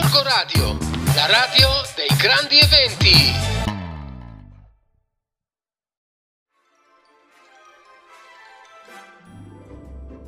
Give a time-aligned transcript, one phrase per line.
[0.00, 0.78] Gorgo Radio,
[1.16, 3.10] la radio dei grandi eventi.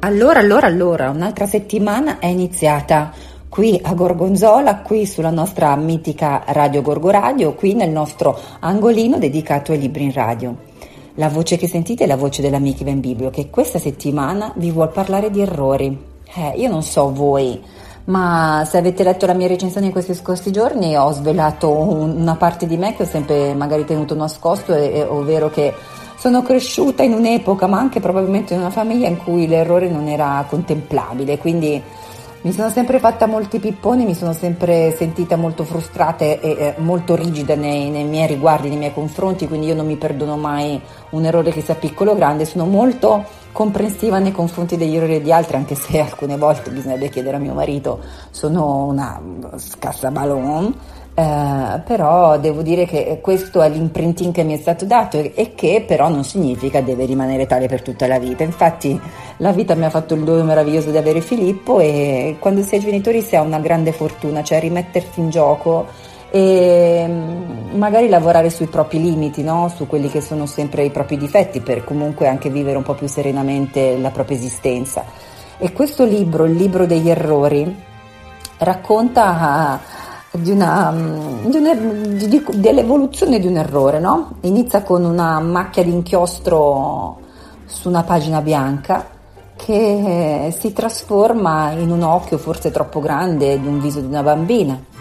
[0.00, 3.10] Allora, allora, allora, un'altra settimana è iniziata
[3.48, 9.72] qui a Gorgonzola, qui sulla nostra mitica Radio Gorgo Radio, qui nel nostro angolino dedicato
[9.72, 10.54] ai libri in radio.
[11.14, 14.92] La voce che sentite è la voce dell'amica Ben Biblio che questa settimana vi vuol
[14.92, 16.12] parlare di errori.
[16.34, 17.62] Eh, io non so voi,
[18.06, 22.36] ma se avete letto la mia recensione in questi scorsi giorni ho svelato un, una
[22.36, 25.74] parte di me che ho sempre magari tenuto nascosto, ovvero che
[26.18, 30.44] sono cresciuta in un'epoca, ma anche probabilmente in una famiglia in cui l'errore non era
[30.48, 31.82] contemplabile, quindi
[32.42, 37.14] mi sono sempre fatta molti pipponi, mi sono sempre sentita molto frustrata e, e molto
[37.14, 40.78] rigida nei, nei, miei riguardi, nei miei confronti, quindi io non mi perdono mai
[41.10, 43.24] un errore che sia piccolo o grande, sono molto
[43.54, 47.54] comprensiva nei confronti degli errori di altri, anche se alcune volte bisognerebbe chiedere a mio
[47.54, 49.22] marito, sono una
[49.54, 50.74] scassabalon,
[51.14, 55.54] eh, però devo dire che questo è l'imprinting che mi è stato dato e, e,
[55.54, 58.42] che però non significa deve rimanere tale per tutta la vita.
[58.42, 59.00] Infatti
[59.36, 62.80] la vita mi ha fatto il dono meraviglioso di avere Filippo e quando si è
[62.80, 65.86] genitori si ha una grande fortuna, cioè rimettersi in gioco
[66.34, 69.72] e mm, magari lavorare sui propri limiti, no?
[69.72, 73.06] su quelli che sono sempre i propri difetti per comunque anche vivere un po' più
[73.06, 75.04] serenamente la propria esistenza.
[75.56, 77.72] E questo libro, il libro degli errori,
[78.58, 79.78] racconta
[80.32, 84.38] di una, mm, di una, di, dell'evoluzione di un errore, no?
[84.40, 87.20] Inizia con una macchia d'inchiostro
[87.64, 89.06] su una pagina bianca
[89.54, 94.92] che si trasforma in un occhio forse troppo grande di un viso di una bambina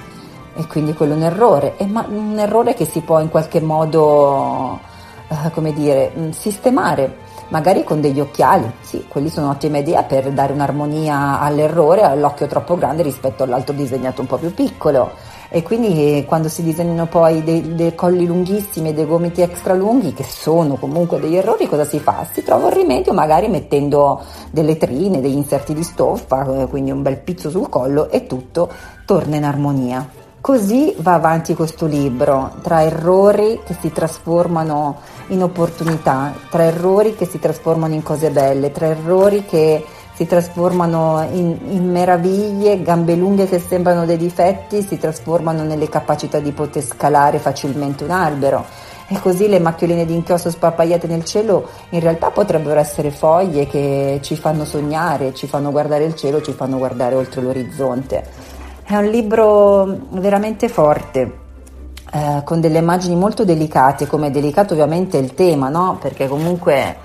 [0.55, 4.79] e quindi quello è un errore, è un errore che si può in qualche modo,
[5.27, 7.17] eh, come dire, mm, sistemare,
[7.49, 12.77] magari con degli occhiali, sì, quelli sono un'ottima idea per dare un'armonia all'errore, all'occhio troppo
[12.77, 15.11] grande rispetto all'altro disegnato un po' più piccolo.
[15.49, 20.13] E quindi quando si disegnano poi dei, dei colli lunghissimi e dei gomiti extra lunghi,
[20.13, 22.25] che sono comunque degli errori, cosa si fa?
[22.31, 27.03] Si trova un rimedio magari mettendo delle trine, degli inserti di stoffa, eh, quindi un
[27.03, 28.67] bel pizzo sul collo e tutto
[29.05, 30.21] torna in armonia.
[30.43, 37.25] Così va avanti questo libro, tra errori che si trasformano in opportunità, tra errori che
[37.25, 43.47] si trasformano in cose belle, tra errori che si trasformano in, in, meraviglie, gambe lunghe
[43.47, 48.65] che sembrano dei difetti, si trasformano nelle capacità di poter scalare facilmente un albero.
[49.07, 54.19] E così le macchioline di inchiostro sparpagliate nel cielo in realtà potrebbero essere foglie che
[54.21, 58.51] ci fanno sognare, ci fanno guardare il cielo, ci fanno guardare oltre l'orizzonte.
[58.93, 61.31] È un libro veramente forte,
[62.13, 65.97] eh, con delle immagini molto delicate, come è delicato ovviamente il tema, no?
[65.99, 66.97] Perché comunque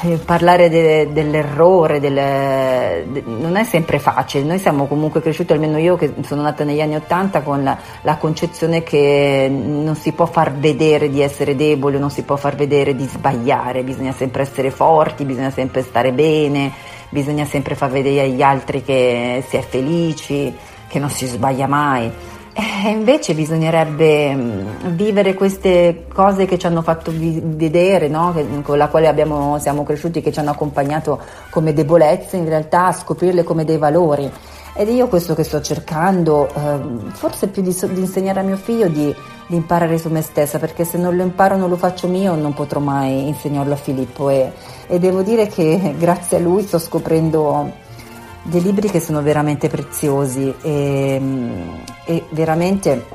[0.00, 4.42] eh, parlare de, dell'errore delle, de, non è sempre facile.
[4.42, 8.16] Noi siamo comunque cresciuti, almeno io che sono nata negli anni Ottanta, con la, la
[8.16, 12.96] concezione che non si può far vedere di essere debole, non si può far vedere
[12.96, 16.72] di sbagliare, bisogna sempre essere forti, bisogna sempre stare bene,
[17.10, 20.52] bisogna sempre far vedere agli altri che si è felici
[20.92, 22.12] che non si sbaglia mai.
[22.52, 28.34] E invece bisognerebbe mm, vivere queste cose che ci hanno fatto vi- vedere, no?
[28.62, 33.42] con la quale abbiamo, siamo cresciuti, che ci hanno accompagnato come debolezze, in realtà scoprirle
[33.42, 34.30] come dei valori.
[34.74, 38.88] Ed io questo che sto cercando, eh, forse più di, di, insegnare a mio figlio,
[38.88, 39.14] di,
[39.46, 42.52] di, imparare su me stessa, perché se non lo imparo, non lo faccio mio, non
[42.52, 44.28] potrò mai insegnarlo a Filippo.
[44.28, 44.52] E,
[44.88, 47.80] e devo dire che grazie a lui sto scoprendo
[48.42, 51.20] dei libri che sono veramente preziosi e,
[52.04, 53.06] e veramente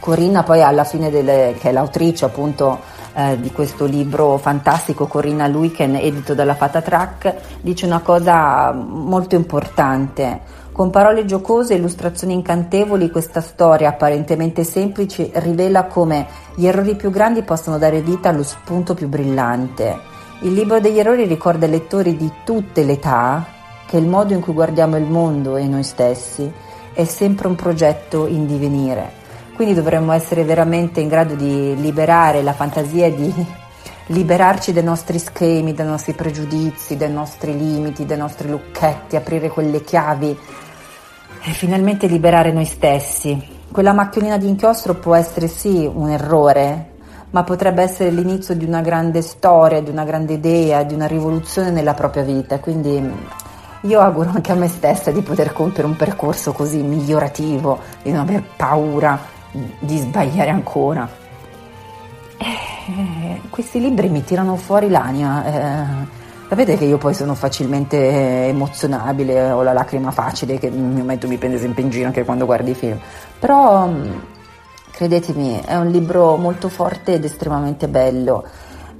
[0.00, 2.80] Corinna poi alla fine delle, che è l'autrice appunto
[3.14, 9.34] eh, di questo libro fantastico Corinna Luiken edito dalla Fata Track dice una cosa molto
[9.34, 10.62] importante.
[10.72, 16.26] Con parole giocose e illustrazioni incantevoli questa storia apparentemente semplice rivela come
[16.56, 19.96] gli errori più grandi possono dare vita allo spunto più brillante.
[20.40, 23.53] Il libro degli errori ricorda ai lettori di tutte le età
[23.86, 26.50] che il modo in cui guardiamo il mondo e noi stessi
[26.92, 29.22] è sempre un progetto in divenire.
[29.54, 33.62] Quindi dovremmo essere veramente in grado di liberare la fantasia di
[34.06, 39.82] liberarci dai nostri schemi, dai nostri pregiudizi, dai nostri limiti, dai nostri lucchetti, aprire quelle
[39.82, 40.38] chiavi
[41.46, 43.62] e finalmente liberare noi stessi.
[43.70, 46.92] Quella macchiolina di inchiostro può essere sì un errore,
[47.30, 51.70] ma potrebbe essere l'inizio di una grande storia, di una grande idea, di una rivoluzione
[51.70, 52.60] nella propria vita.
[52.60, 53.02] Quindi
[53.84, 58.20] io auguro anche a me stessa di poter compiere un percorso così migliorativo, di non
[58.20, 59.18] aver paura
[59.78, 61.08] di sbagliare ancora.
[62.36, 69.50] Eh, questi libri mi tirano fuori l'anima, eh, Sapete che io poi sono facilmente emozionabile,
[69.50, 72.70] ho la lacrima facile, che mio marito mi prende sempre in giro anche quando guardi
[72.70, 72.96] i film.
[73.40, 74.10] Però mm,
[74.92, 78.44] credetemi, è un libro molto forte ed estremamente bello.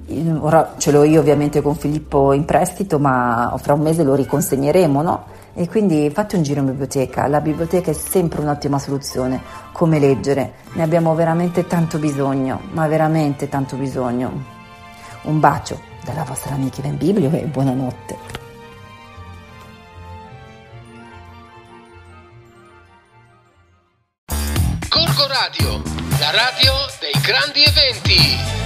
[0.06, 5.00] Ora ce l'ho io ovviamente con Filippo in prestito, ma fra un mese lo riconsegneremo,
[5.00, 5.24] no?
[5.54, 9.40] E quindi fate un giro in biblioteca, la biblioteca è sempre un'ottima soluzione,
[9.72, 14.52] come leggere, ne abbiamo veramente tanto bisogno, ma veramente tanto bisogno.
[15.22, 18.16] Un bacio dalla vostra amica Ivan Biblio e buonanotte.
[24.88, 25.82] Corco Radio,
[26.18, 28.63] la radio dei grandi eventi.